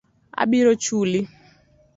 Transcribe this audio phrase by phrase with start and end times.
[0.41, 1.19] Abiro chuli.